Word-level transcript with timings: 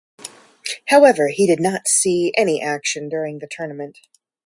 However 0.87 1.27
he 1.27 1.45
did 1.45 1.59
not 1.59 1.87
see 1.87 2.33
any 2.35 2.59
action 2.59 3.07
during 3.07 3.37
the 3.37 3.45
tournament. 3.45 3.99